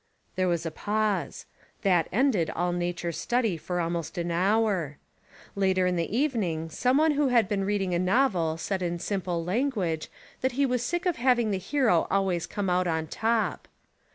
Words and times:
There 0.35 0.47
was 0.47 0.65
a 0.65 0.71
pause. 0.71 1.45
That 1.83 2.09
ended 2.11 2.49
all 2.49 2.73
nature 2.73 3.11
study 3.11 3.55
for 3.55 3.79
al 3.79 3.91
most 3.91 4.17
an 4.17 4.31
hour. 4.31 4.97
Later 5.55 5.85
in 5.85 5.95
the 5.95 6.17
evening, 6.17 6.71
some 6.71 6.97
one 6.97 7.11
who 7.11 7.27
had 7.27 7.47
been 7.47 7.63
reading 7.65 7.93
a 7.93 7.99
novel 7.99 8.57
said 8.57 8.81
in 8.81 8.97
simple 8.97 9.43
language 9.45 10.09
that 10.41 10.53
he 10.53 10.65
was 10.65 10.81
sick 10.83 11.05
of 11.05 11.17
having 11.17 11.51
the 11.51 11.59
hero 11.59 12.07
always 12.09 12.47
come 12.47 12.67
out 12.67 12.87
on 12.87 13.05
top. 13.05 13.67